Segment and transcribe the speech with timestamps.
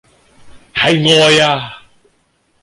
[0.73, 1.77] 係愛呀！